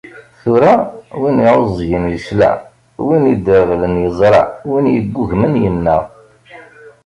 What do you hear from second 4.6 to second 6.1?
win yeggugmen yenna.